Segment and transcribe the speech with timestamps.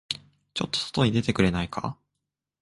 [0.55, 1.95] ちょっと外に出てくれないか。